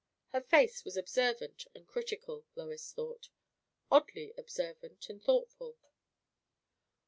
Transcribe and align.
Her 0.29 0.41
face 0.41 0.83
was 0.83 0.97
observant 0.97 1.67
and 1.75 1.85
critical, 1.87 2.43
Lois 2.55 2.91
thought; 2.91 3.29
oddly 3.91 4.33
observant 4.35 5.03
and 5.09 5.23
thoughtful. 5.23 5.77